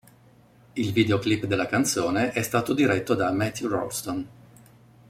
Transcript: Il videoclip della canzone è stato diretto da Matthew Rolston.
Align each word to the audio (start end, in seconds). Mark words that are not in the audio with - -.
Il 0.73 0.93
videoclip 0.93 1.45
della 1.45 1.67
canzone 1.67 2.31
è 2.31 2.41
stato 2.41 2.73
diretto 2.73 3.13
da 3.13 3.31
Matthew 3.31 3.67
Rolston. 3.67 4.27